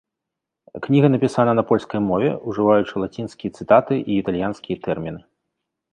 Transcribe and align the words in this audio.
Кніга 0.85 1.07
напісана 1.15 1.53
на 1.59 1.63
польскай 1.73 2.01
мове, 2.07 2.31
ужываючы 2.53 2.93
лацінскія 3.03 3.51
цытаты 3.61 3.95
і 4.09 4.19
італьянскія 4.23 4.77
тэрміны. 4.89 5.21